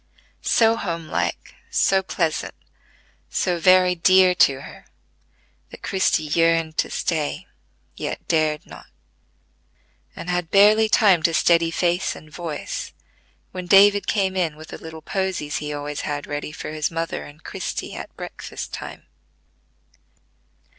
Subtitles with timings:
[0.41, 2.55] So homelike, so pleasant,
[3.29, 4.87] so very dear to her,
[5.69, 7.45] that Christie yearned to stay,
[7.95, 8.87] yet dared not,
[10.15, 12.93] and had barely time to steady face and voice,
[13.51, 17.23] when David came in with the little posies he always had ready for his mother
[17.25, 19.05] and Christie at breakfast time.